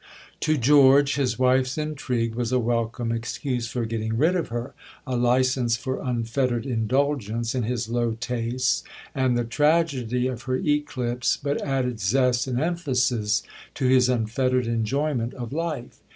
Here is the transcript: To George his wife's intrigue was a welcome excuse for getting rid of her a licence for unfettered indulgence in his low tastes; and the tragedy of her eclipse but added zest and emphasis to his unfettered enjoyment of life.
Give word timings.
To 0.39 0.57
George 0.57 1.13
his 1.13 1.37
wife's 1.37 1.77
intrigue 1.77 2.33
was 2.33 2.51
a 2.51 2.57
welcome 2.57 3.11
excuse 3.11 3.67
for 3.67 3.85
getting 3.85 4.17
rid 4.17 4.35
of 4.35 4.47
her 4.47 4.73
a 5.05 5.15
licence 5.15 5.77
for 5.77 6.01
unfettered 6.01 6.65
indulgence 6.65 7.53
in 7.53 7.61
his 7.61 7.87
low 7.87 8.13
tastes; 8.13 8.83
and 9.13 9.37
the 9.37 9.43
tragedy 9.43 10.25
of 10.25 10.41
her 10.49 10.55
eclipse 10.55 11.37
but 11.37 11.61
added 11.61 11.99
zest 11.99 12.47
and 12.47 12.59
emphasis 12.59 13.43
to 13.75 13.85
his 13.87 14.09
unfettered 14.09 14.65
enjoyment 14.65 15.35
of 15.35 15.53
life. 15.53 15.99